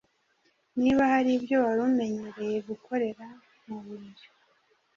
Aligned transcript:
Niba 0.79 1.03
hari 1.13 1.29
ibyo 1.37 1.57
wari 1.65 1.81
umenyereye 1.89 2.57
gukorera 2.69 3.25
mu 3.65 3.77
buriri 3.83 4.25